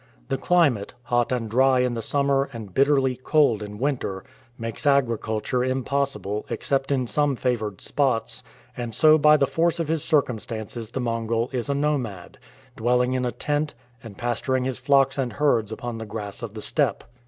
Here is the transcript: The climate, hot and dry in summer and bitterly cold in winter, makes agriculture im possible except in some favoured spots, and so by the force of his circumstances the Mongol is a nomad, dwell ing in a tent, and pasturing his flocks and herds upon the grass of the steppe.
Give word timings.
The 0.29 0.37
climate, 0.39 0.95
hot 1.03 1.31
and 1.31 1.47
dry 1.47 1.81
in 1.81 2.01
summer 2.01 2.49
and 2.53 2.73
bitterly 2.73 3.17
cold 3.17 3.61
in 3.61 3.77
winter, 3.77 4.23
makes 4.57 4.87
agriculture 4.87 5.63
im 5.63 5.83
possible 5.83 6.43
except 6.49 6.91
in 6.91 7.05
some 7.05 7.35
favoured 7.35 7.81
spots, 7.81 8.41
and 8.75 8.95
so 8.95 9.19
by 9.19 9.37
the 9.37 9.45
force 9.45 9.79
of 9.79 9.89
his 9.89 10.03
circumstances 10.03 10.89
the 10.89 10.99
Mongol 10.99 11.49
is 11.53 11.69
a 11.69 11.75
nomad, 11.75 12.39
dwell 12.75 13.03
ing 13.03 13.13
in 13.13 13.25
a 13.25 13.31
tent, 13.31 13.75
and 14.01 14.17
pasturing 14.17 14.63
his 14.63 14.79
flocks 14.79 15.19
and 15.19 15.33
herds 15.33 15.71
upon 15.71 15.99
the 15.99 16.07
grass 16.07 16.41
of 16.41 16.55
the 16.55 16.61
steppe. 16.63 17.03